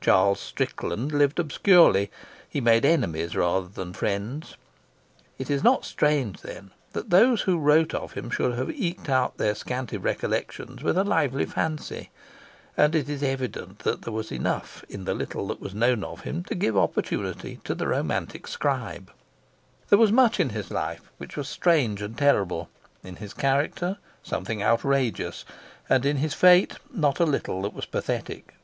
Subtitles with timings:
[0.00, 2.10] Charles Strickland lived obscurely.
[2.48, 4.56] He made enemies rather than friends.
[5.38, 9.36] It is not strange, then, that those who wrote of him should have eked out
[9.36, 12.10] their scanty recollections with a lively fancy,
[12.76, 16.22] and it is evident that there was enough in the little that was known of
[16.22, 19.12] him to give opportunity to the romantic scribe;
[19.90, 22.68] there was much in his life which was strange and terrible,
[23.04, 25.44] in his character something outrageous,
[25.88, 28.54] and in his fate not a little that was pathetic.